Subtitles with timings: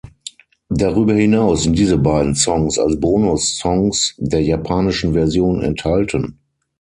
[0.71, 6.39] Darüber hinaus sind diese beiden Songs als Bonus-Songs der japanischen Version enthalten.